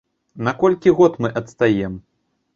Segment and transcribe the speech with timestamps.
[0.47, 2.01] На колькі год мы адстаем?